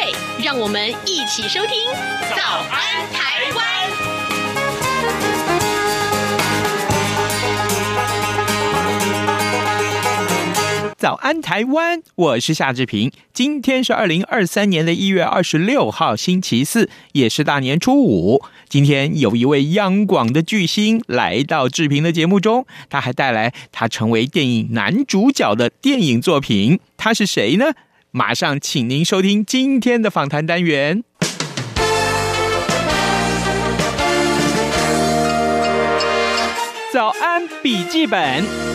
[0.00, 0.12] 对，
[0.44, 1.70] 让我们一起收听
[2.36, 3.66] 《早安台湾》。
[10.96, 13.10] 早安台湾，我是夏志平。
[13.32, 18.40] 今天是二零二三年的一月二十六号，星期四，也是大年初五。
[18.68, 26.78] 今天有一位央广的巨星来到志平的节目中，他还带来他成为电影男主角的电影作品。
[26.96, 27.72] 他是谁呢？
[28.10, 31.04] 马上请您收听今天的访谈单元。
[36.92, 38.67] 早安笔记本。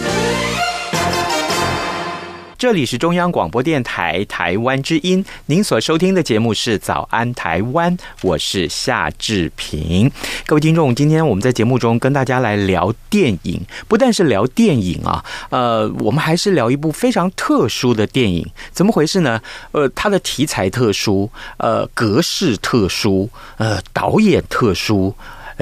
[2.63, 10.09] 这里是中央广播电台台湾之音，您所收听的节目是《早安台湾》，我是夏志平。
[10.45, 18.49] 各位听众，今天我们在节目中跟大家来聊电影，不但是聊电影啊，呃，我们还是聊一部非常特殊的电影。
[18.71, 19.41] 怎么回事呢？
[19.73, 25.13] 呃，它的题材特殊，呃，格式特殊，呃，导演特殊。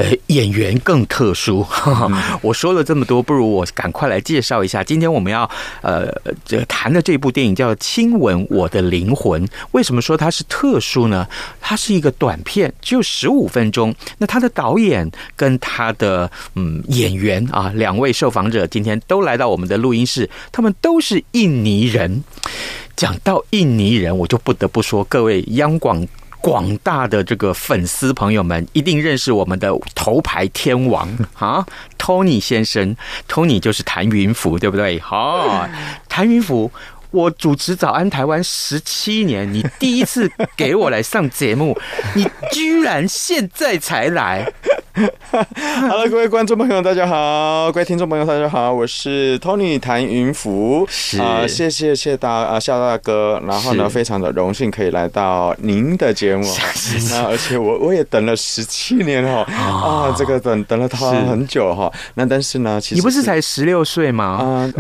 [0.02, 1.64] 呃，演员更特殊。
[2.42, 4.84] 我说了这么多，不如我赶快来介绍一下。
[4.84, 5.48] 今天我们要
[5.84, 6.12] 呃
[6.44, 9.46] 这谈的这部电影叫《亲吻我的灵魂》。
[9.74, 11.28] 为什么说它是特殊呢？
[11.60, 13.94] 它是一个短片，只有十五分钟。
[14.18, 22.24] 那它的导演跟他的嗯演员啊，两位受访者今天都来到我们的录音室，他们都是印尼人。
[22.96, 26.08] 讲到印尼人，我就不得不说，各位央广。
[26.42, 31.08] 广大的这个粉丝朋友们一定认识我们的头牌天王
[31.38, 31.66] 啊
[32.00, 32.96] ，Tony 先生
[33.30, 35.00] ，Tony 就是谭云福，对不对？
[35.00, 35.70] 好，
[36.10, 36.72] 谭云福，
[37.12, 41.80] 我主持早安台湾十七年，你第一次给我来上节目，
[42.16, 44.52] 你居然现在才来。
[45.32, 50.86] 好了，各位观众朋友，大家好；各位听众朋友，大家好，我是 Tony 谭云福。
[50.90, 56.44] 是啊、呃，谢谢谢大啊夏大哥，然后呢，非常的荣幸可以来到您的节目。
[57.10, 61.90] 那而且我我也等了十七年哦，啊，这个等等了他很久哈。
[62.16, 64.26] 那但是呢，其实你不是才十六岁吗？
[64.26, 64.74] 啊，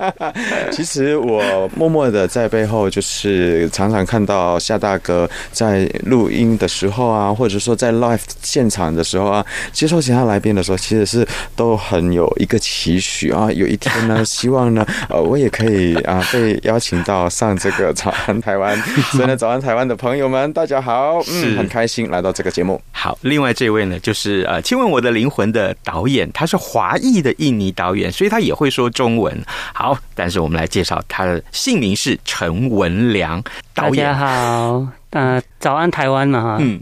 [0.70, 8.89] 其实我默默的在背后，就是常常看到夏大哥在录音的时候啊，或者说在 live 现场。
[8.94, 13.50] 的时候啊，接受其他来宾的时候，其实是都很有一个期许啊。
[13.52, 18.76] 有一天呢， 希望呢，呃，我也可以啊被邀请到上这个早安台湾。
[19.12, 22.80] 所以呢，早安台湾的朋友们，大家好，嗯，很开心来到这个节目。
[22.92, 29.36] 好，另外这位呢，就是呃，亲吻我的灵魂的导演，他是华裔的印尼导演，所以他也会说中文。
[29.72, 33.42] 好，但是我们来介绍他的姓名是陈文良
[33.74, 34.06] 导演。
[34.06, 36.80] 大家好，呃，早安台湾嘛，哈，嗯。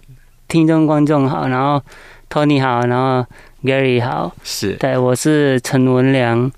[0.49, 1.81] 听众观众好，然后
[2.29, 3.25] Tony 好，然后
[3.63, 6.51] Gary 好，是对，我是陈文良，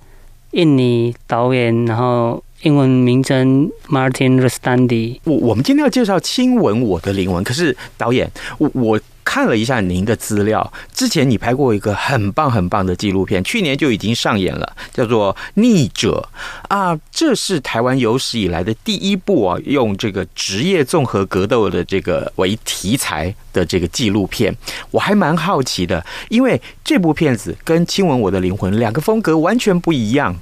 [0.53, 5.19] 印尼导演，然后英文名称 Martin Rustandi。
[5.25, 9.01] 我我们今天要介绍《亲吻我的灵魂》，可是导演我我。
[9.25, 16.29] 看了一下您的资料，之前你拍过一个很棒很棒的纪录片，去年就已经上演了，叫做《逆者》
[16.75, 24.55] 啊，这是台湾有史以来的第一部啊，用这个职业综合格斗的这个为题材的这个纪录片。
[24.91, 30.35] 我还蛮好奇的，因为这部片子跟《亲吻我的灵魂》两个风格完全不一样。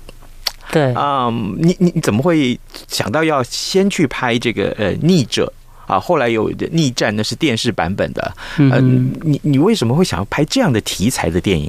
[0.71, 5.51] 对啊，你你你怎么会想到要先去拍这个呃《逆者》？
[5.89, 8.33] 啊，后来有逆战，那是电视版本的。
[8.59, 8.79] 嗯、呃，
[9.23, 11.69] 你你为什么会想要拍这样的题材的电影？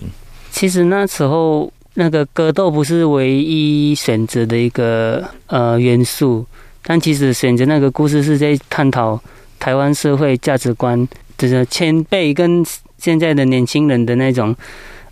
[0.51, 6.45] 其实那时候那个格斗不是唯一选择的一个呃元素，
[6.83, 9.17] 但其实选择那个故事是在探讨
[9.57, 11.07] 台湾社会价值观，
[11.37, 12.61] 就是前辈跟
[12.97, 14.53] 现在的年轻人的那种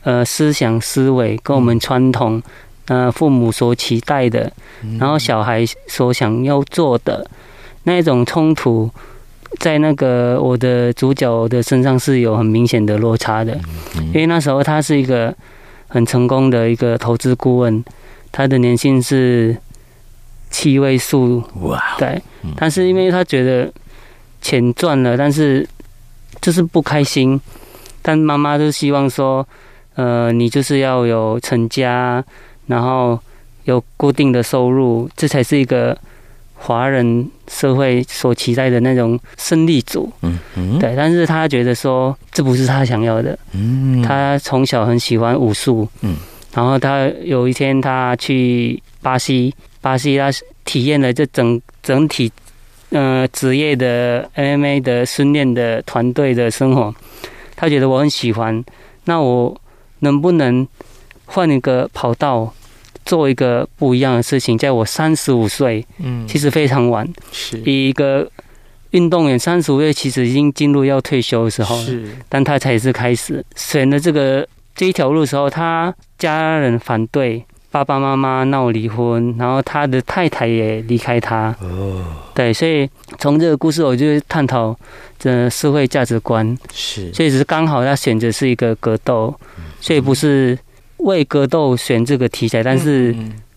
[0.04, 2.44] 呃思想思维，跟我们传统
[2.88, 4.52] 呃父母所期待的，
[5.00, 7.26] 然后小孩所想要做的。
[7.88, 8.90] 那种冲突，
[9.60, 13.58] 在那个我的主角的身上是有很明显的落差的，
[14.08, 15.34] 因为那时候他是一个
[15.88, 17.82] 很成功的一个投资顾问，
[18.30, 19.56] 他的年薪是
[20.52, 22.22] 七位数，哇，对，
[22.58, 23.72] 但是因为他觉得
[24.42, 25.66] 钱赚了，但是
[26.42, 27.40] 就是不开心，
[28.02, 29.48] 但妈妈就希望说，
[29.96, 32.22] 呃，你就是要有成家，
[32.66, 33.18] 然后
[33.64, 35.98] 有固定的收入，这才是一个。
[36.60, 46.18] 华人社会所期待的那种胜利组，嗯嗯，对，但是他觉得说这不是他想要的，嗯，他从小很喜欢武术，嗯，
[46.54, 50.30] 然后他有一天他去巴西，巴西他
[50.66, 52.30] 体验了这整整体，
[52.90, 56.94] 呃，职业的 MMA 的训练的团队的生活，
[57.56, 58.62] 他觉得我很喜欢，
[59.06, 59.56] 那我
[60.00, 60.68] 能不能
[61.26, 62.52] 换一个跑道？
[63.08, 67.08] 做一个不一样的事情，在我三十五岁，嗯，其实非常晚。
[67.32, 68.30] 是，一个
[68.92, 74.46] 运动员三十五岁，其实已经进入要退休的时候，是，但他才是开始选了这个
[74.76, 81.56] 这一条路的时候，他家人反对，爸爸妈妈闹离婚，然后他的太太也离开他。
[81.62, 82.04] 哦，
[82.36, 84.78] 对，所以从这个故事，我就探讨
[85.18, 86.58] 这社会价值观。
[86.74, 89.34] 是，所以只是刚好他选择是一个格斗，
[89.80, 90.60] 所以不是。
[90.98, 93.16] 为格斗选这个题材，但是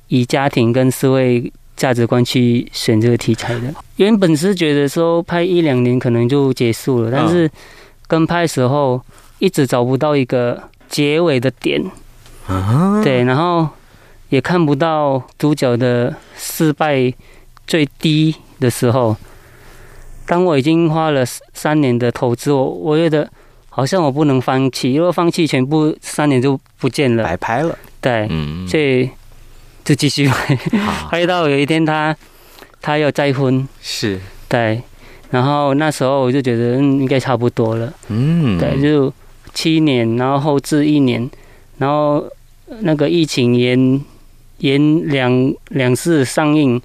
[0.09, 3.75] 以家庭跟社会价值观去选这个题材的。
[3.97, 7.51] 原本是觉得说拍一两年可能就结束了，但是
[8.07, 9.01] 跟拍的时候
[9.39, 11.83] 一直找不到一个结尾的点。
[13.03, 13.69] 对，然后
[14.29, 17.13] 也看不到主角的失败
[17.67, 19.17] 最低的时候。
[20.27, 23.29] 当我已经花了三年的投资，我我觉得。
[23.81, 27.79] 好像我不能放弃，因为放弃，全部三年就不见了，白拍了。
[27.99, 29.09] 对，嗯，所以
[29.83, 30.55] 就继续拍，
[31.09, 32.15] 拍到有一天他
[32.83, 34.83] 他要再婚，是，对，
[35.31, 39.11] 然后那时候我就觉得嗯应该差不多了，嗯，对，就
[39.55, 41.31] 七年，然后后置一年，
[41.79, 42.23] 然后
[42.81, 43.99] 那个疫情延
[44.59, 46.79] 延两两次上映，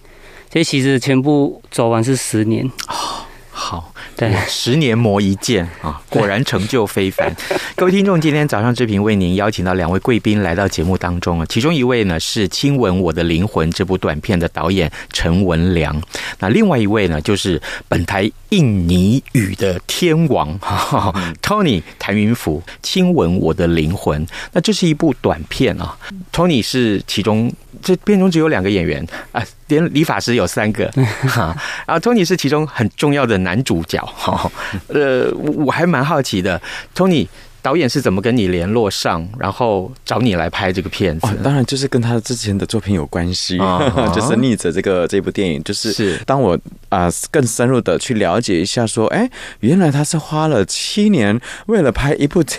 [0.49, 2.65] 所以其实全部走完是十年。
[2.87, 3.91] 哦，好。
[4.15, 7.35] 对，十年磨一剑啊，果然成就非凡。
[7.75, 16.01] 各位听众，今天早上志平为您邀请到两位贵宾来到节目当中啊，其中一位呢是《亲吻我的灵魂》这部短片的导演陈文良，
[16.39, 24.25] 那另外一位呢就是本台印尼语的天王哈哈 Tony 谭云福，《亲吻我的灵魂》。
[24.53, 25.97] 那这是一部短片啊
[26.31, 27.51] ，Tony 是其中。
[27.81, 30.89] 这片中只有两个演员啊，连理发师有三个
[31.27, 31.55] 哈，
[31.85, 34.51] 然后托尼是其中很重要的男主角哈。
[34.87, 36.59] 呃，我还蛮好奇的
[36.95, 37.27] ，，Tony。
[37.65, 41.25] 导演是怎么跟你联络上，然后找你来拍这个片子？
[41.25, 44.13] 哦，当然就是跟他之前的作品有关系，uh -huh.
[44.13, 46.53] 就是逆着这个这部电影，就是当我
[46.89, 49.27] 啊、呃、更深入的去了解一下，说，哎，
[49.61, 52.55] 原来他是花了七年为了拍一部这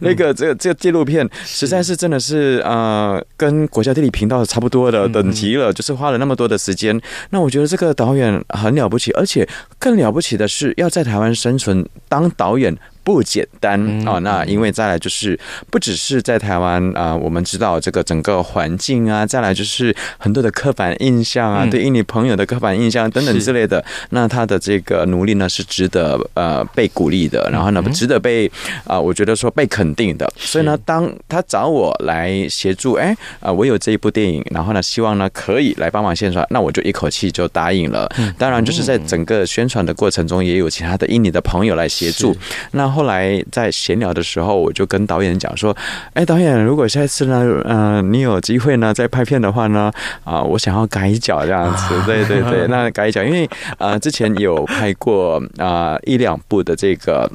[0.00, 7.00] 那个这个这个纪录片，实在是真的是啊、呃，跟国家地理频道差不多的等级了，就是花了那么多的时间。
[7.30, 9.48] 那我觉得这个导演很了不起，而且
[9.78, 12.76] 更了不起的是要在台湾生存当导演。
[13.02, 14.18] 不简单啊！
[14.20, 15.38] 那因为再来就是
[15.70, 23.84] 不只是在台湾啊，我们知道这个整个环境啊，再来就是很多的刻板印象啊，对印尼朋友的刻板印象等等之类的。
[24.10, 28.50] 那他的这个努力呢，是值得呃被鼓励的，然后呢，值得被
[28.84, 30.30] 啊，我觉得说被肯定的。
[30.36, 38.10] 所以呢，当他找我来协助，哎啊，我有这一部电影，然后呢，希望呢可以来帮忙宣传，那我就一口气就答应了。
[38.36, 42.36] 当然，就是在整个宣传的过程中，也有其他的印尼的朋友来协助。
[42.72, 45.76] 那后来在闲聊的时候，我就跟导演讲说
[46.14, 49.90] ：“哎，导演，如果下一次呢，嗯、呃，你有机会呢，再拍片的话呢，
[50.24, 53.44] 啊、呃，我想要改角这样子， 对对对，那改角，因为
[53.78, 57.30] 啊、呃，之前有拍过啊、呃、一两部的这个。”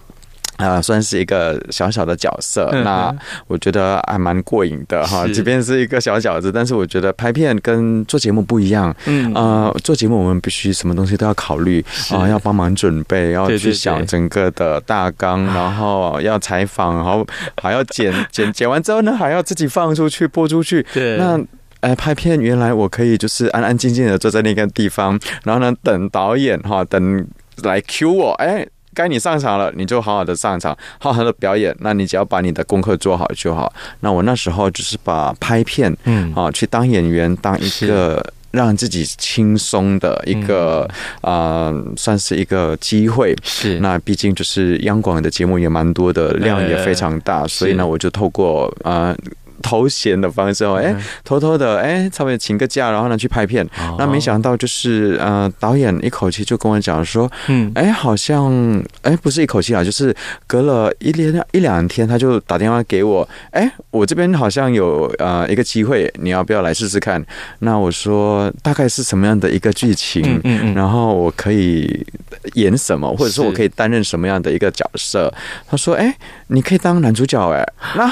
[0.57, 3.13] 啊，算是一个小小的角色，那
[3.47, 5.27] 我觉得还蛮过瘾的哈。
[5.27, 8.95] 即便是一个小角子，但是我觉得拍片跟做节目不一样。
[9.05, 17.25] 嗯，呃，做节目我们必须什么东西都要考虑啊，要帮忙准备，要去想整个的大纲，然后要采访，然后
[17.61, 20.85] 还要剪 剪剪完之后呢，还要自己放出去播出去。
[20.93, 21.37] 对，那
[21.81, 27.27] 哎，拍片原来我可以就是安安静静的坐在那个地方，然后呢等导演哈，等
[27.63, 28.65] 来 cue 我哎。
[28.95, 31.75] 该你上场了，你就好好的上场，好好的表演。
[31.81, 33.71] 那你只要把你的功课做好就好。
[33.99, 40.89] 那我那时候就是把拍片，嗯，啊，去当演员，当一个让自己轻松的一个
[41.21, 43.35] 啊、呃，算是一个机会。
[43.43, 49.13] 是，那毕竟就是央广的节目也蛮多的，量也非常大，所以呢，我就透过啊。
[49.13, 49.17] 呃
[49.65, 53.67] 头衔的方式哦，哎，偷偷的哎，稍微请个假，然后呢去拍片。
[53.97, 58.53] 那没想到就是呃，导演一口气就跟我讲说，嗯，哎，好像
[59.01, 67.25] 哎，不是一口气啊，就是隔了一连一两天，他就打电话给我，哎，我这边好像有呃一个机会，你要不要来试试看？
[67.59, 70.39] 那我说大概是什么样的一个剧情？
[70.43, 72.05] 嗯嗯，然后我可以
[72.53, 75.33] 演什么，或者说我可以担任什么样的一个角色？
[75.67, 76.15] 他说，哎。
[76.47, 78.11] 你可以当男主角哎，那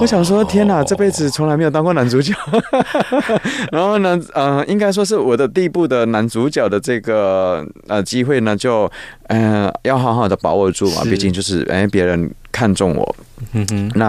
[0.00, 2.32] 我想说，天哪，这辈子从来没有当过男主角。
[3.70, 13.16] 然后呢，呃，应该说是我的第一部的男主角的这个呃机会呢，就嗯、呃、要好好的把握住嘛，毕竟就是哎别人看中我。
[13.52, 14.06] 嗯哼，那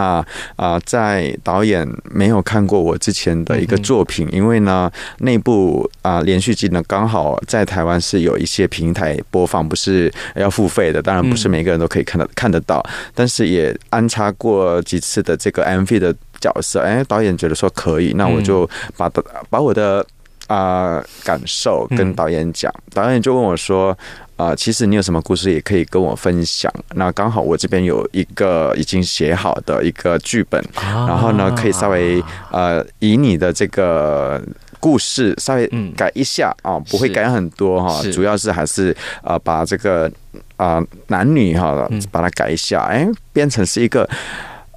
[0.55, 12.81] 啊、呃，在导演没有看过我之前的一个作品，因为呢，那部啊、呃、连续剧呢，刚好在台湾是有一些平台播放，不是要付费的，当然不是每个人都可以看得看得到，
[13.13, 20.05] 但是也安插过几次的这个 MV 的角色，哎，导演觉得说可以，那我就把的把我的
[20.47, 23.97] 啊、呃、感受跟导演讲，导演就问我说。
[24.35, 26.71] 啊、呃，其实你有什么故事也可以跟我分享。
[26.95, 34.41] 那刚好我这边有一个已经写好的一个剧本，然后呢，可以稍微呃以你的这个
[34.79, 40.11] 故事稍微改一下啊，不会改很多哈，主要是还是呃把这个
[40.57, 44.07] 啊、呃、男女哈把它改一下，哎，变成是一个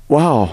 [0.08, 0.48] 哇哦。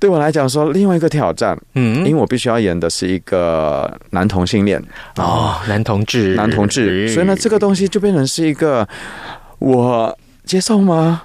[0.00, 4.82] 对我来讲说，另外一个挑战，嗯，因为我必须要演的是一个男同性恋
[5.16, 8.86] 哦，男同志，男同志，所以呢，这个东西就变成是一个
[9.58, 11.22] 我接受吗？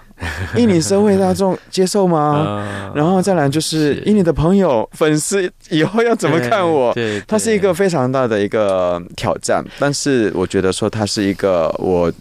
[0.55, 2.91] 印尼社会大众接受吗？
[2.95, 6.93] 然后再来就是印尼的朋友、粉丝以后要怎么看我？
[6.93, 12.11] 对，它是一个非常大的一个挑战，但是我觉得说它是一个我。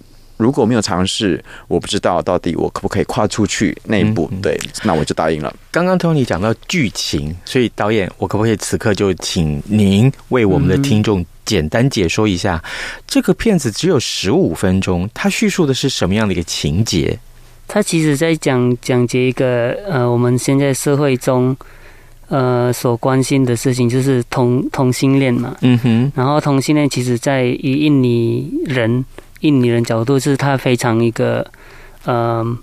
[0.43, 4.29] 如果没有尝试，我不知道到底我可不可以跨出去那一步。
[4.43, 5.55] 对，那我就答应了。
[5.71, 12.63] 刚刚 Tony 讲到剧情，所以导演，我可不可以此刻就请您为我们的听众简单解说一下，
[13.07, 17.17] 这个片子只有十五分钟，它叙述的是什么样的一个情节？
[17.69, 21.57] 它其实在讲讲解一个呃，我们现在社会中
[22.29, 25.57] 呃所关心的事情，就是同同性恋嘛。
[25.63, 26.13] 嗯哼。
[26.15, 29.05] 然后同性恋其实在于印尼人。
[29.43, 31.47] 印尼人角度是他非常一个，
[32.07, 32.57] 嗯、呃，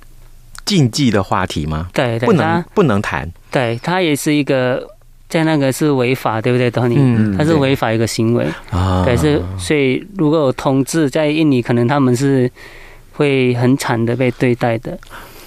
[0.65, 1.87] 禁忌的话题吗？
[1.93, 3.31] 对，对不能不能谈。
[3.49, 4.85] 对，他也是一个
[5.29, 6.95] 在那个是违法，对不对，Tony？
[6.97, 9.05] 嗯，他是违法一个行为啊。
[9.05, 12.51] 对，是所以如果有同志在印尼，可能他们是
[13.13, 14.97] 会很惨的被对待的。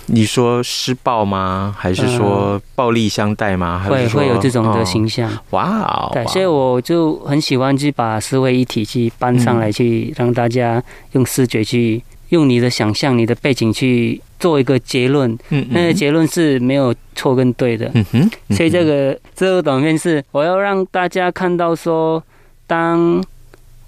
[0.07, 1.75] 你说施暴吗？
[1.79, 3.87] 还是说暴力相待吗？
[3.89, 5.31] 会会有这种的形象。
[5.51, 6.11] 哇哦！
[6.13, 10.83] 对，所以我就很喜欢去把社会议题去搬上来，去让大家
[11.13, 15.39] 用视觉去用你的想象、你的背景去做一个结论。
[15.51, 17.91] 嗯，那个结论是没有错跟对的。
[17.95, 18.31] 嗯哼。
[18.51, 22.23] 所以这个这个短片是我要让大家看到说，
[22.67, 23.23] 当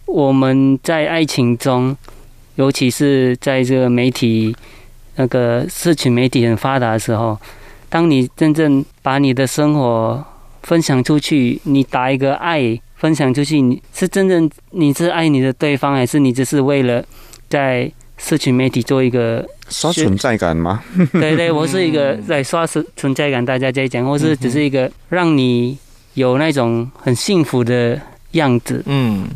[0.06, 1.96] 我们在爱情中，
[2.54, 4.54] 尤其是在这个媒体。
[5.16, 7.38] 那个社群媒体很发达的时候，
[7.88, 10.24] 当你真正把你的生活
[10.62, 17.04] 分享出去，你打一个爱分享出去，你是真正你是爱你的对方，还是你只是为了
[17.48, 20.82] 在社群媒体做一个刷存在感吗？
[21.12, 25.78] 对对，我是一个在刷存存在感，大家在讲，或是只是一个让你
[26.14, 28.00] 有那种很幸福的
[28.32, 28.82] 样子。
[28.86, 29.28] 嗯，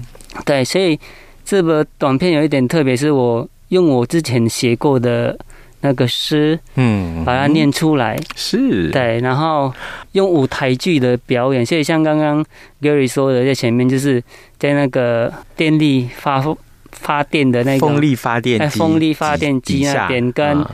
[0.44, 0.98] 对，所以
[1.44, 5.38] 这个短片有一点特别，是我用我之前写过的。
[5.80, 8.90] 那个诗，嗯，把它念出来，是。
[8.90, 9.72] 对，然后
[10.12, 12.44] 用舞台剧的表演，所以像刚刚
[12.82, 14.22] Gary 说的，在前面就是
[14.58, 16.44] 在那个电力发
[16.90, 20.66] 发电的那个风力发电机，风力发电机那边跟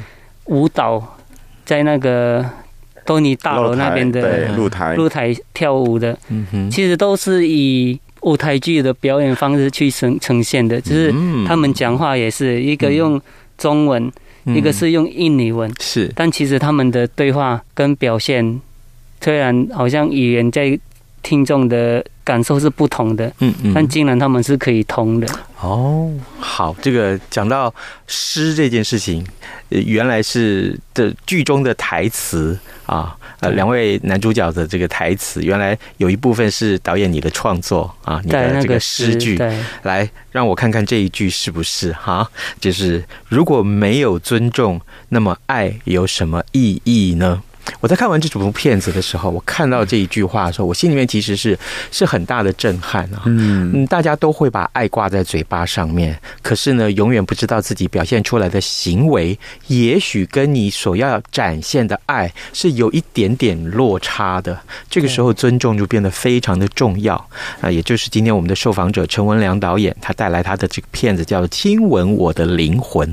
[0.46, 1.18] 舞蹈
[1.66, 2.44] 在那个
[3.04, 5.34] 多尼大楼那边的露台露台。
[5.52, 11.12] 跳舞的，嗯哼，其实都是以舞台剧的表演方式去呈呈现的，就是
[11.46, 13.20] 他们讲话也是一个用
[13.58, 14.10] 中文。
[14.46, 18.60] 一个是用印尼文，是，但其实他们的对话跟表现，
[19.20, 20.78] 虽然好像语言在
[21.22, 25.26] 听众的感受是不同的，嗯嗯，但竟然他们是可以通的。
[25.60, 27.74] 哦，好，这个讲到
[28.06, 29.24] 诗这件事情，
[29.70, 33.16] 原来是这剧中的台词啊。
[33.40, 39.38] 呃，两位男主角的这个台词，原来有一部分是导演你的创作啊，你的这个诗句，
[39.82, 42.28] 来让我看看这一句是不是哈？
[42.60, 47.42] 就是如果没有尊重，那么爱有什么意义呢？
[47.80, 51.58] 我在看完这部片子的时候，我看到这一句话的时候，我心里面其实是
[51.90, 53.22] 是很大的震撼啊。
[53.24, 64.58] 嗯，大家都会把爱挂在嘴巴上面，可是呢，永远不知道自己表现出来的行为，也许跟你所要展现的爱是有一点点落差的。
[64.90, 67.14] 这个时候，尊重就变得非常的重要
[67.60, 67.70] 啊。
[67.70, 73.08] 也就是今天我们的受访者陈文良导演，他带来他的这个片子叫做《亲吻我的灵魂》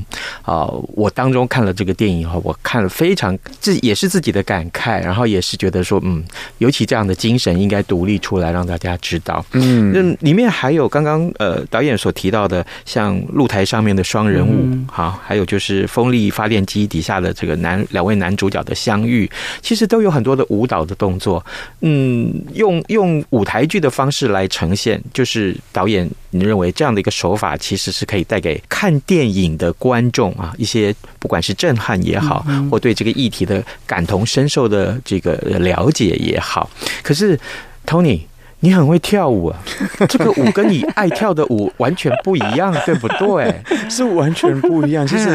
[0.52, 0.68] 啊。
[0.94, 4.41] 我当中看了这个电影以后，我看了非常，这也是自己的。
[4.42, 6.24] 的感慨，然后也是觉得说，嗯，
[6.58, 9.46] 尤其这样的精神应该独立出来让大家知道。
[9.52, 19.30] 嗯，那里面还有刚刚呃导演所提到的，像露台上面的双人舞，嗯、好，还有就是风力发电机底下的这个男两位男主角的相遇，
[19.62, 21.46] 其实都有很多的舞蹈的动作。
[21.82, 36.70] 嗯，用用舞台剧的方式来呈现，就是导演你认为这样的一个手法，其实是可以带给看电影的观众啊一些不管是震撼也好，或对这个议题的感同身受的这个了解也好。
[37.04, 37.40] 可是
[37.86, 38.22] ，Tony。
[38.64, 39.58] 你很会跳舞啊！
[40.08, 43.54] 这个舞跟你爱跳的舞完全不一样，对不对？
[43.90, 45.06] 是完全不一样。
[45.06, 45.30] 其实，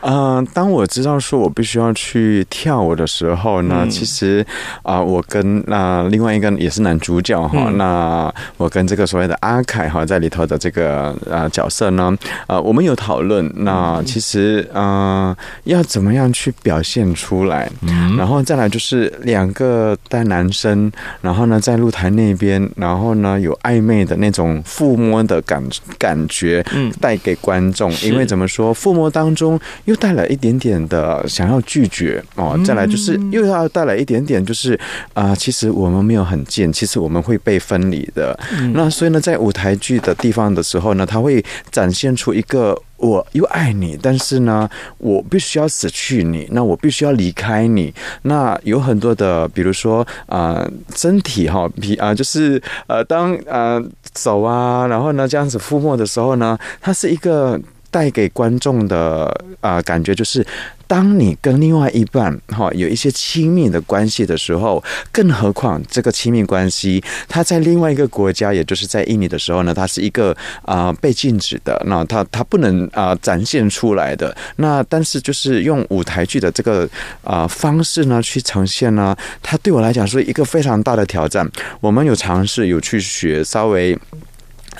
[0.00, 4.46] 嗯、呃，当我知道说我必须要去跳舞的时候呢，嗯、其实
[4.82, 12.16] 啊、呃，我跟那、呃、另外一个也是男主角哈，嗯、那我跟这个所谓的阿凯哈，在里头的这个啊角色呢，
[12.46, 13.52] 啊，我们有讨论。
[13.56, 17.68] 那其实呃，要怎么样去表现出来？
[17.82, 22.67] 嗯、然后再来就是两个带男生，然后呢，在露台那边。
[22.76, 25.62] 然后呢，有暧昧的那种抚摸的感
[25.98, 27.92] 感觉，嗯，带给观众。
[28.02, 32.58] 因为怎么说，抚摸当中又带来一点点的想要拒绝哦。
[32.64, 34.74] 再来就是又要带来一点点，就是
[35.12, 38.38] 啊、呃，其实我们没有很近，其实我们会被分离的。
[38.72, 42.80] 那所以呢，在舞台剧的地方的时候呢，它会展现出一个。
[42.98, 47.94] 我又爱你，但是呢，我必须要死去你，那我必须要离开你。
[48.22, 57.58] 那有很多的，比如说啊、身体哈，比啊，就是呃，当呃走啊，然后呢这样子覆没的时候呢，它是一个
[57.90, 60.46] 带给观众的啊、感觉，就是。
[60.88, 74.34] 当你跟另外一半哈有一些亲密的关系的时候，更何况这个亲密关系，它在另外一个国家，也就是在印尼的时候呢，它是一个啊、呃、被禁止的，那它它不能啊、呃、展现出来的。
[74.56, 76.88] 那但是就是用舞台剧的这个
[77.22, 81.46] 啊、呃、方式呢去呈现呢，它对我来讲是一个非常大的挑战。
[81.82, 83.94] 我们有尝试有去学，稍微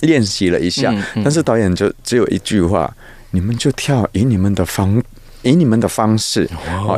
[0.00, 2.90] 练习了一下，嗯嗯、但是导演就只有一句话：
[3.32, 5.02] 你们就跳以你们的方。
[5.48, 6.46] 以你们的方式，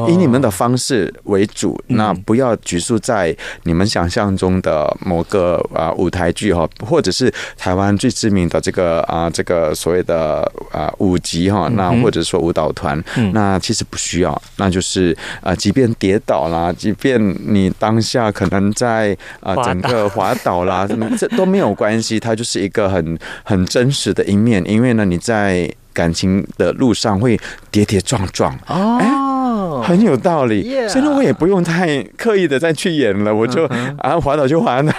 [0.09, 13.01] 以你们的方式为主，那不要拘束在你们想象中的某个啊舞台剧哈，或者是台湾最知名的这个啊这个所谓的啊舞集哈，那或者说舞蹈团，
[13.33, 25.73] 那其实不需要，那就是啊，即便跌倒啦，即便你当下可能在啊整个滑倒啦，这都没有关系，它就是一个很很真实的一面，因为呢你在。
[25.93, 27.39] 感情的路上会
[27.71, 30.65] 跌跌撞撞哦，哎，很有道理。
[30.65, 30.89] Yeah.
[30.89, 33.97] 所以呢，我也不用太刻意的再去演了，我就、uh.
[33.99, 34.93] 啊滑倒就滑倒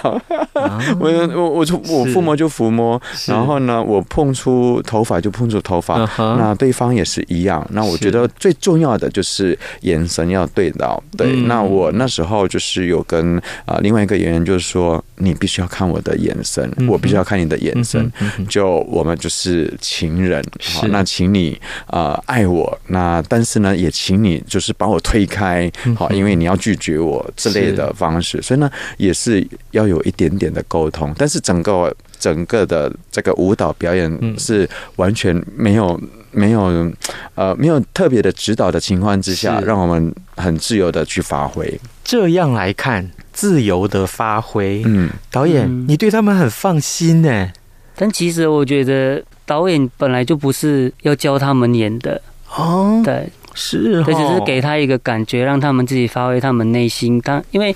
[0.54, 0.96] ，uh.
[0.98, 6.36] 我我我我抚摸就抚摸，然后呢，我碰触头发就碰触头发，uh.
[6.36, 7.66] 那对方也是一样。
[7.70, 11.02] 那我觉得最重要的就是眼神要对到。
[11.16, 16.90] 对，那我那时候就是有跟啊另外一个演员就是说，你必须要看我的眼神，uh.
[16.90, 18.46] 我必须要看你的眼神，uh.
[18.46, 20.42] 就我们就是情人。
[20.82, 31.14] 是那请你呃爱我，那但是呢，也请你就是把我推开，好，因为你要拒绝我之类的方式，所以呢，也是要有一点点的沟通。
[31.16, 36.90] 但是整个整个的这个舞蹈表演是完全没有没有
[37.34, 41.80] 呃没有特别的指导的情况之下，让我们很自由的去发挥。
[42.04, 47.52] 这样来看，自由的发挥，嗯，导演，你对他们很放心呢？
[47.94, 49.22] 但其实我觉得。
[49.44, 52.20] 导演本来就不是要教他们演的
[52.56, 57.20] 哦，对，是，这只是给他一个感觉，让他们自己发挥他们内心。
[57.20, 57.74] 他因为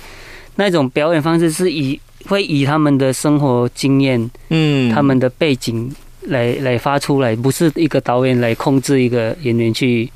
[0.55, 10.09] 那种表演方式是以会以他们的生活经验，嗯，他们的背景来来发出来，不是一个导演来控制一个演员去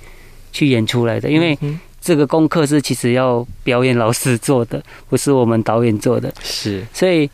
[0.52, 1.30] 去演出来的。
[1.30, 1.58] 因为
[2.00, 6.34] 这个功课是其实要表演老师做的，不是我们导演做的。
[6.42, 7.28] 是，所以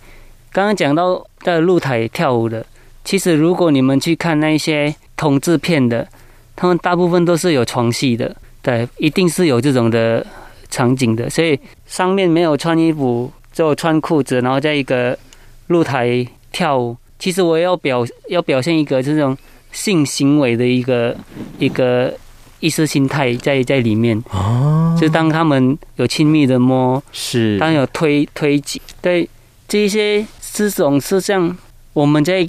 [0.51, 2.65] 刚刚讲到在露台跳舞的。
[3.07, 6.05] 其实，如果你们去看那些同志片的，
[6.57, 10.27] 他们大部分都是有床戏的，对，一定是有这种的
[10.69, 11.29] 场景的。
[11.29, 15.17] 所以上面没有穿衣服，只有穿裤子，然后在一个
[15.67, 16.97] 露台跳舞。
[17.17, 19.37] 其实我要表要表现一个这种
[19.71, 21.15] 性行为的一个
[21.59, 22.13] 一个
[22.59, 24.21] 意识形态在在里面。
[24.31, 29.29] 哦，就当他们有亲密的摸，是当有推推挤，对，
[29.65, 31.57] 这一些这种是像
[31.93, 32.45] 我们在。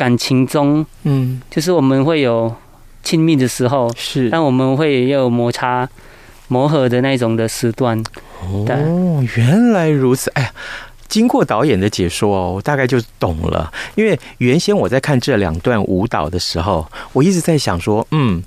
[0.00, 2.50] 感情中，嗯，就是我们会有
[3.04, 5.86] 亲密的时候，是，但我们会有摩擦、
[6.48, 8.02] 磨合的那种的时段。
[8.42, 8.64] 哦，
[9.36, 10.30] 原来如此。
[10.30, 10.50] 哎呀，
[11.06, 13.70] 经过导演的解说哦，我大概就懂了。
[13.94, 18.42] 因为原先我在看这两段舞蹈的时候，我一直在想说，嗯。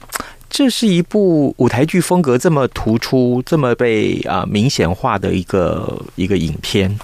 [0.55, 6.95] 这是一部舞台剧风格这么突出、这么被啊、呃、明显化的一个一个影片。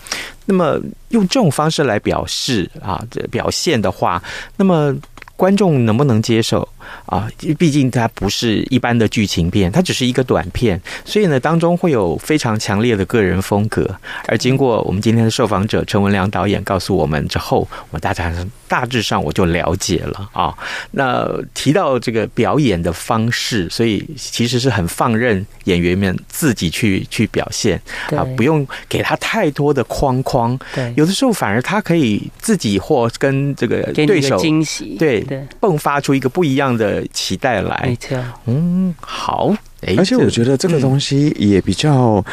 [0.50, 4.20] 那么用这种方式来表示啊，这表现的话，
[4.58, 4.92] 那么
[5.36, 6.68] 观众能不能接受？
[7.06, 13.90] 啊，毕竟它不是一般的剧情片，它只是一个短片，所以呢，当中会有非常强烈的个人风格。
[14.28, 18.34] 而经过我们今天的受访者陈文良导演告诉我们之后，我大家
[18.68, 20.54] 大致上我就了解了啊。
[20.92, 30.58] 那提到这个表演的方式，所以其实是很放任演员们自己去去表现啊，不用给他太多的框框。
[30.76, 35.26] 对，有的时候反而他可以自己或跟这个对手惊喜，对，
[35.60, 36.79] 迸发出一个不一样的
[37.14, 39.56] 期待来，没错，嗯，好，
[39.98, 42.24] 而且我觉得这个东西也比较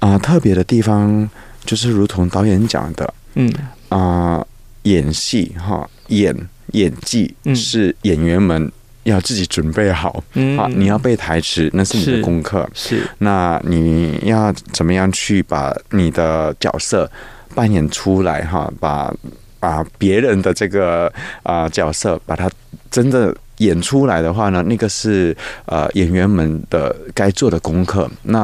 [0.00, 1.28] 啊、呃、特别的地方，
[1.64, 3.52] 就是如同导演讲的，嗯。
[3.88, 3.98] 啊、
[4.38, 4.46] 呃，
[4.82, 6.34] 演戏哈，演
[6.72, 8.70] 演技是演员们
[9.04, 10.58] 要自己准备好，嗯。
[10.58, 17.10] 啊，你要背台词，那是你的功课，是，那你要怎么样去把你的角色
[17.54, 19.14] 扮演出来哈，把
[19.60, 21.06] 把别人的这个
[21.44, 22.50] 啊、呃、角色把它
[22.90, 23.36] 真的。
[23.58, 28.10] 演出来的话呢，那个是呃演员们的该做的功课。
[28.22, 28.38] 那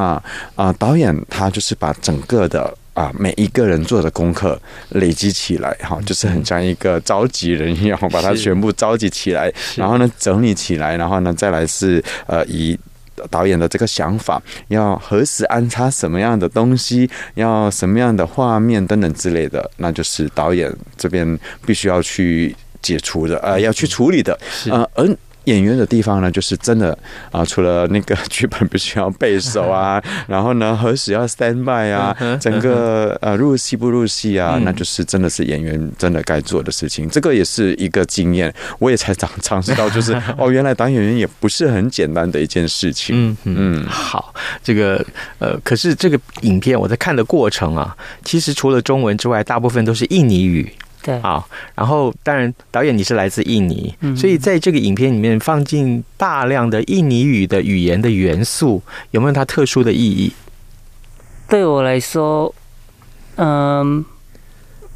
[0.55, 12.77] 啊、呃，导演他就是把整个的啊、呃、每一个人做的功课累积起来，哈，就是很像一个召集人一样，把它全部召集起来，然后呢整理起来，然后呢再来是呃以
[13.29, 22.55] 导演的这个想法，要何时安插什么样的东西，要什么样的画面等等之类的，那就是导演这边必须要去。
[22.83, 24.37] 解除的，呃，要去处理的，
[24.69, 25.07] 呃，而
[25.45, 26.93] 演员的地方呢，就是真的
[27.29, 37.09] 啊、呃，除了那个剧本必须要背熟啊， 然后呢，何时要 stand by 啊，整个呃入戏不入戏啊，那就是真的是演员真的该做的事情。
[37.09, 43.13] 这个也是一个经验，我也才尝尝试到，就是 哦，原来当演员也不是很简单的一件事情。
[43.13, 45.05] 嗯嗯，好，这个
[45.39, 47.93] 呃，可是这个影片我在看的过程啊，
[48.23, 50.73] 其实除了中文之外，大部分都是印尼语。
[51.03, 60.31] 对，好，然后当然，导演你是来自印尼，嗯，所以在这个影片里面放进大量的印尼语的语言的元素，有没有它特殊的意义？
[61.49, 62.55] 对我来说，
[63.35, 64.05] 嗯，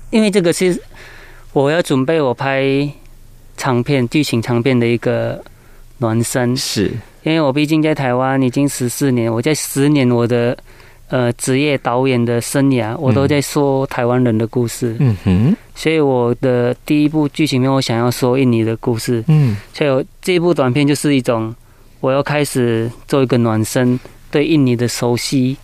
[0.10, 0.82] 因为这个是
[1.52, 2.90] 我要准备我拍
[3.58, 5.44] 长片、剧情长片的一个
[5.98, 6.94] 暖身，是
[7.24, 10.58] 因为我毕竟在台湾已经十四年，我在十年我的。
[11.10, 14.94] 呃，职业导演的生涯，我都在说台湾人的故事。
[15.00, 19.24] 嗯哼，所以我的第一部剧情片，我想要说印尼的故事。
[19.28, 21.54] 嗯，所以我这一部短片就是一种，
[22.00, 24.00] 我要开始做一个暖身，
[24.32, 25.56] 对印尼的熟悉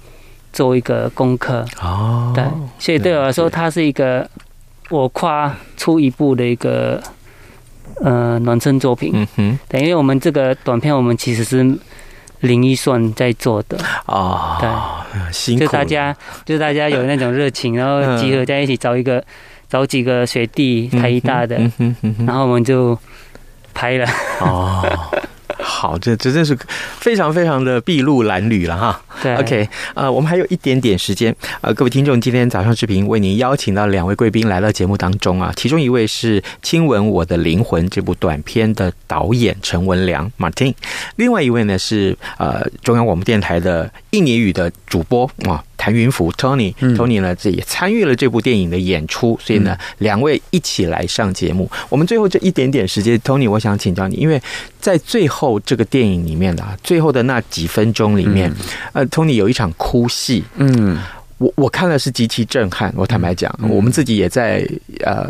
[0.54, 1.65] 做一个功课。
[1.82, 2.43] 哦，对，
[2.78, 4.30] 所以对我来说，它是一个
[4.91, 7.02] 我跨出一步的一个
[8.04, 9.10] 呃暖身作品。
[9.15, 11.76] 嗯哼，对，因为我们这个短片，我们其实是。
[12.43, 19.23] 零预算在做的啊，对，辛苦，就大家就大家有那种热情，然后集合在一起，找一个
[19.73, 21.59] 找几个学弟，台艺大的，
[22.27, 22.95] 然后我们就
[23.73, 24.05] 拍了。
[24.39, 24.88] 哦，
[25.57, 26.55] 好，这这真是
[26.99, 29.01] 非常非常的筚路蓝缕了哈。
[29.23, 40.75] 对，OK，呃，我们还有一点点时间，呃，各位听众，今天早上视频为您邀请到两位贵宾来到节目当中啊，其中一位是《亲吻我的灵魂》这部短片的导演陈文良 Martin，
[41.15, 51.69] 另外一位呢是呃中央广播电台的印尼语的主播啊谭云福 Tony，Tony 呢这也参与了这部电影的演出，所以呢两位一起来上节目。
[51.89, 54.41] 我们最后这一点点时间，Tony，我想请教你，因为
[54.80, 58.50] 在最后这个电影里面的啊，最后的那几分钟里面，
[58.93, 59.06] 呃。
[59.13, 60.98] Tony 有一场哭戏，嗯，
[61.38, 62.91] 我我看了是极其震撼。
[62.98, 64.67] 我坦白讲，嗯、我们自己也在
[65.02, 65.30] 呃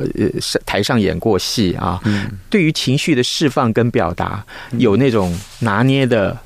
[0.65, 4.41] 台上演过戏啊，嗯、对于情绪的释放跟表达，
[4.77, 6.37] 有那种拿捏的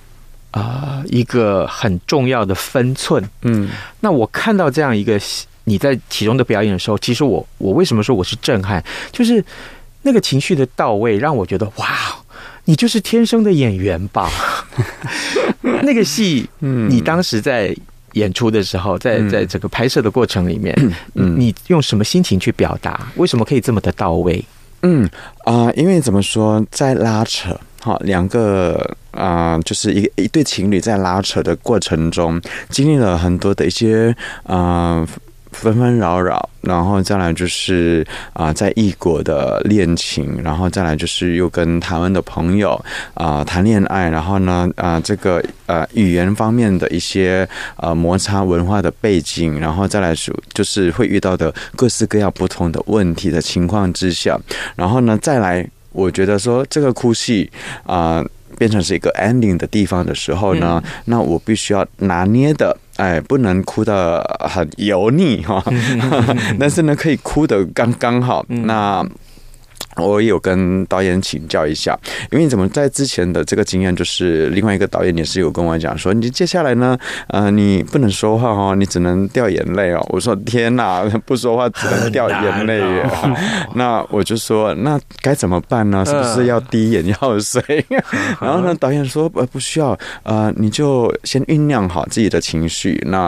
[0.52, 3.24] 啊、呃、一个很重要的分寸。
[3.42, 5.20] 嗯，那我看到这样一个
[5.66, 8.84] 你在其中的表演的时候，其实我我为什么说我是震撼？
[9.12, 9.44] 就是
[10.02, 11.88] 那个情绪的到位，让我觉得哇，
[12.66, 14.30] 你就是天生的演员吧。
[15.84, 17.76] 那个戏，嗯，你当时在
[18.14, 20.74] 演出的时候，在在整个拍摄的过程里面，
[21.14, 23.08] 嗯，你用什么心情去表达？
[23.16, 24.44] 为什么可以这么的到位？
[24.84, 25.06] 嗯
[25.44, 35.08] 啊、呃，因为怎么说，在拉扯，好，两个啊、就是一一对情侣在拉扯的过程中，经历了很多的一些啊。
[35.54, 42.80] 纷纷扰扰，然后再来就是啊、在异国的恋情，然后再来就是又跟台湾的朋友
[43.16, 47.48] 啊、谈恋爱，然后呢啊、这个呃语言方面的一些
[47.78, 54.38] 呃摩擦，文化的背景，然后再来说就是会遇到的各式各样不同的问题的情况之下，
[54.76, 57.50] 然后呢再来，我觉得说这个哭戏
[57.86, 58.22] 啊。
[58.22, 58.26] 呃
[58.58, 65.64] 变成是一个 ending 的地方的时候呢，嗯、那我必须要拿捏的，哎，不能哭得很油腻哈，
[66.60, 68.44] 但是呢，可以哭得刚刚好。
[68.50, 69.08] 嗯、那
[69.98, 71.98] 我有跟导演请教一下，
[72.32, 80.06] 因为你怎么在之前的这个经验，就是另外一个导演也是有跟我讲说，你接下来呢，呃，你不能说话哦，你只能掉眼泪哦。
[80.10, 83.02] 我说天哪，不说话只能掉眼泪耶。
[83.24, 83.36] 哦、
[83.76, 86.06] 那我就说，那该怎么办呢？
[86.06, 87.62] 是不是要滴眼药水？
[87.90, 88.04] 呃、
[88.48, 93.02] 然后呢，导演说呃不需要，呃，你就先酝酿好自己的情绪。
[93.08, 93.20] 那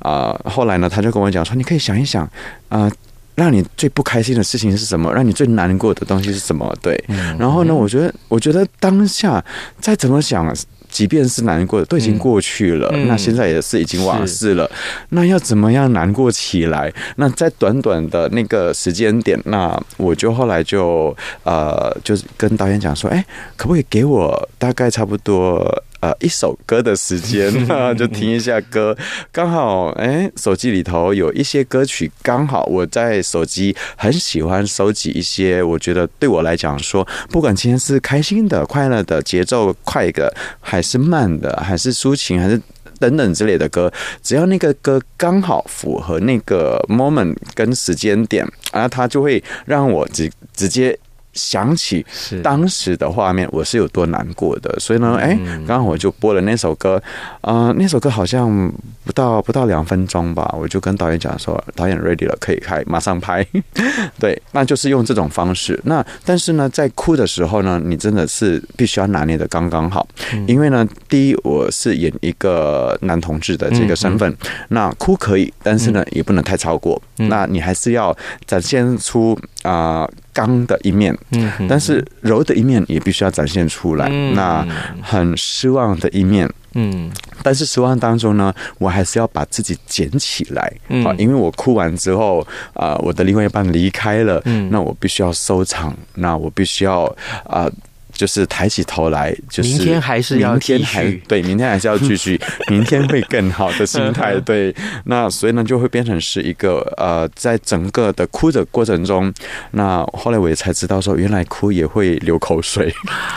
[0.00, 2.24] 啊、呃，后来呢，他就跟我讲说，你可以想一想
[2.68, 2.84] 啊。
[2.84, 2.90] 呃
[3.34, 5.12] 让你最不开心的事情是什么？
[5.12, 6.74] 让你最难过的东西是什么？
[6.80, 7.02] 对，
[7.38, 7.74] 然后呢？
[7.74, 9.44] 我觉得，我觉得当下
[9.80, 10.54] 再怎么想，
[10.88, 12.88] 即便是难过的，都已经过去了。
[13.08, 14.70] 那现在也是已经往事了。
[15.08, 16.92] 那要怎么样难过起来？
[17.16, 23.24] 那在短短的那个时间点，那我就后来就呃，就是跟导演讲说，哎，
[23.56, 25.82] 可不可以给我大概差不多？
[26.04, 27.50] 呃，一首歌的时间，
[27.96, 28.94] 就听一下歌。
[29.32, 42.60] 刚好，哎，手机里头有一些歌曲，刚好我在手机很喜欢收集一些，我觉得对我来讲说，不管今天是开心的、快乐的、节奏快的，还是慢的，还是抒情，还是
[42.98, 43.90] 等等之类的歌，
[44.22, 50.98] 只要那个歌刚好符合那个 moment 跟时间点，啊，它就会让我直直接。
[51.34, 52.04] 想起
[52.42, 57.02] 当时的画面，我是有多难过的，所以呢，哎，刚刚我就播了那首歌，
[57.42, 58.72] 呃，那首歌好像
[59.04, 63.44] 不到不到两分钟吧，我就跟导演讲说，导演 ready 了，可以开，马上拍。
[64.18, 65.78] 对，那就是用这种方式。
[65.84, 70.06] 那但是呢，在哭的时候呢，你真的是必须要拿捏的刚刚好，
[70.46, 74.34] 因为呢，第一，我是演一个男同志的这个身份，
[74.68, 78.16] 那哭可以，但是呢，也不能太超过，那你还是要
[78.46, 80.02] 展现出啊。
[80.02, 84.06] 呃刚的一面，嗯，但是柔的一面也必须要展现出来。
[84.10, 84.66] 嗯、那
[85.00, 87.10] 很失望的一面，嗯，
[87.42, 92.40] 但是失望当中呢，我还是要把自己捡起来，嗯，因为我哭完之后，
[92.74, 97.04] 啊、呃，我的另外一半离开了，嗯，那我必须要收场，那我必须要
[97.44, 97.64] 啊。
[97.64, 97.72] 呃
[98.14, 104.74] 就是抬起头来，就是明天还是要继续，对，明天还是要继续， 明天会更好的心态，对。
[105.04, 109.32] 那所以呢，就会变成是一个呃，在整个的哭的过程中，
[109.72, 112.92] 那后来我也才知道说，原来哭也会流口水，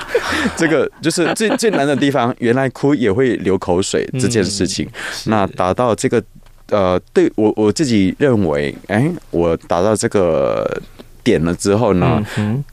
[0.55, 4.87] 这个就是最最难的地方，原来哭也会流口水这件事情。
[5.25, 6.23] 那达到这个
[6.69, 10.79] 呃，对我我自己认为，哎，我达到这个
[11.23, 12.23] 点了之后呢，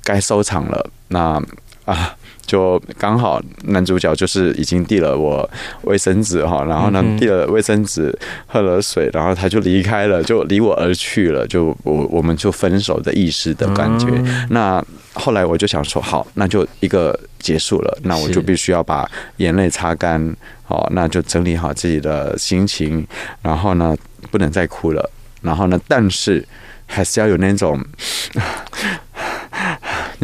[0.02, 1.42] 该收场了，那。
[1.84, 2.16] 啊，
[2.46, 5.48] 就刚好男主角就是已经递了我
[5.82, 8.16] 卫生纸哈，然后呢递了卫生纸，
[8.46, 14.06] 喝了水，然后他就离开了，就离我而去了，就我我们就分手的意思的感觉。
[14.48, 23.06] 那后来我就想说，好，那就一个结束了，那我就必须要把眼泪擦干，好，那就整理好自己的心情，
[23.42, 23.94] 然后呢
[24.30, 25.10] 不能再哭了，
[25.42, 26.42] 然后呢，但是
[26.86, 27.78] 还是要有那种。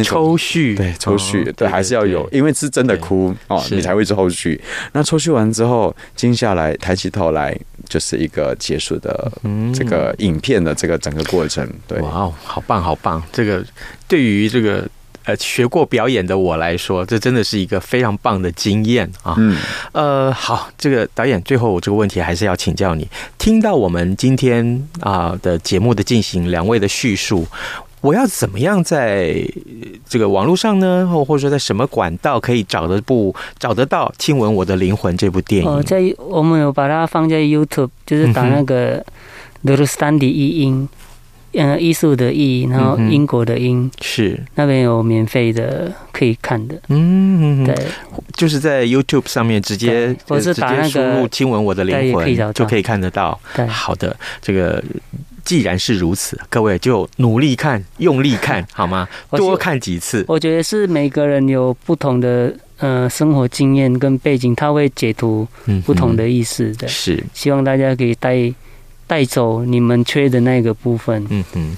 [0.02, 4.60] 抽蓄对抽蓄对，还是要有，因为是真的哭哦，你才会抽蓄。
[4.92, 7.56] 那抽蓄完之后，静下来，抬起头来，
[7.88, 9.32] 就是一个结束的
[9.74, 11.68] 这个影片的这个整个过程。
[11.86, 13.22] 对，哇哦，好棒好棒！
[13.32, 13.64] 这个
[14.06, 14.88] 对于这个
[15.24, 19.34] 呃学过表演的我来说，这真的是一个非常棒的经验啊。
[19.38, 19.56] 嗯，
[19.92, 27.46] 呃，好，这个导演最后我这个问题还是要请教你，听到我们今天啊的节目的进行，两位的叙述。
[28.00, 29.46] 我要怎么样在
[30.08, 31.06] 这个网络上呢？
[31.12, 35.70] 或或者说在什么管道可以找得部找得到《亲吻我的灵魂》这部电影？
[35.70, 39.04] 哦，在我们有把它放在 YouTube，就是打那个
[39.62, 40.88] Standy 译音，
[41.52, 46.80] 嗯，艺术的艺，然后英国的英，是那边有免费的可以看的。
[46.88, 47.76] 嗯，对，
[48.32, 53.38] 就是在 YouTube 上面直接或是打那个输入《亲吻我的灵魂》就可以看得到。
[53.54, 54.82] 对，好的，这个。
[55.44, 59.08] 既然是如此，各位就努力看，用力看好吗？
[59.30, 60.24] 多看几次。
[60.28, 65.46] 我觉得是每个人有不同的呃生活经验跟背景，他会解读
[65.84, 66.88] 不同的意思的。
[66.88, 68.52] 是，希望大家可以带
[69.06, 71.26] 带走你们缺的那个部分。
[71.30, 71.76] 嗯嗯。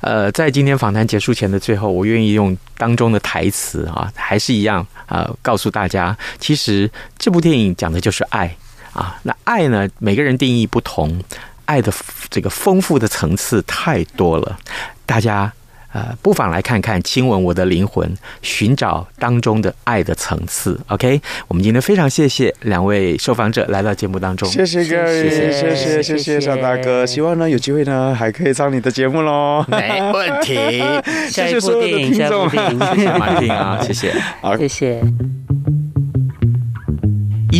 [0.00, 8.56] 呃，在今天访谈结束前的最后，我愿意用当中的台词啊，还是一样呃，告诉大家，其实这部电影讲的就是爱
[8.94, 9.18] 啊。
[9.22, 11.22] 那爱呢，每个人定义不同。
[11.70, 11.92] 爱的
[12.28, 14.58] 这个丰富的层次太多了，
[15.06, 15.52] 大家
[15.92, 18.08] 呃不妨来看看《亲吻我的灵魂》，
[18.42, 20.80] 寻找当中的爱的层次。
[20.88, 25.52] OK，我们今天非常谢谢两位受访者来到节目当中，谢谢各位，谢谢。
[25.52, 30.82] 谢谢谢谢邵大哥，希望呢有机会呢还可以上你的节目喽，没问题。
[31.30, 32.56] 谢谢所有的听众，谢
[32.96, 35.00] 谢 马丁啊，谢谢，好，谢谢。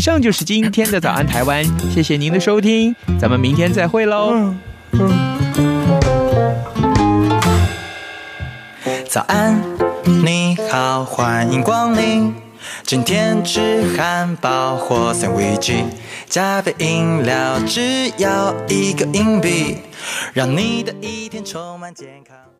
[0.01, 4.33] 以上就是今天的早安台湾，谢谢您的收听，咱们明天再会喽。
[9.07, 9.63] 早安，
[10.25, 12.35] 你好，欢迎光临。
[12.83, 15.75] 今天吃汉堡或三明治，
[16.27, 19.77] 加杯饮料，只要一个硬币，
[20.33, 22.41] 让你的一天充满健康。